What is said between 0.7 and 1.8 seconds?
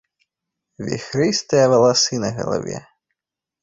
Віхрыстыя